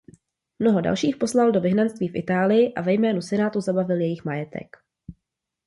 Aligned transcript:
Mnoho 0.59 0.81
dalších 0.81 1.17
poslal 1.17 1.51
do 1.51 1.61
vyhnanství 1.61 2.07
v 2.07 2.15
Itálii 2.15 2.73
a 2.73 2.81
ve 2.81 2.93
jménu 2.93 3.21
senátu 3.21 3.61
zabavil 3.61 3.99
jejich 4.01 4.25
majetek. 4.25 4.77